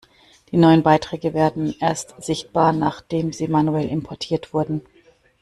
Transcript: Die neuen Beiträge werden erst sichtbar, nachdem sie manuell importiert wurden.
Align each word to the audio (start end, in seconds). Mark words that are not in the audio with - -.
Die 0.51 0.57
neuen 0.57 0.81
Beiträge 0.81 1.35
werden 1.35 1.75
erst 1.79 2.15
sichtbar, 2.17 2.73
nachdem 2.73 3.31
sie 3.31 3.47
manuell 3.47 3.87
importiert 3.87 4.51
wurden. 4.51 4.81